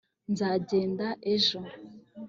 nzagenda 0.31 1.07
ejo 1.33 1.59